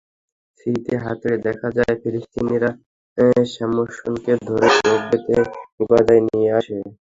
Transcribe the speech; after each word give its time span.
স্মৃতি 0.59 0.93
হাতড়ে 1.03 1.37
দেখা 1.47 1.67
যায়, 1.77 1.95
ফিলিস্তিনিরা 2.01 2.69
স্যামসনকে 3.53 4.33
ধরে 4.47 4.67
চোখ 4.77 4.99
বেঁধে 5.09 5.37
গাজায় 5.89 6.21
নিয়ে 6.27 6.49
আসে। 6.59 6.75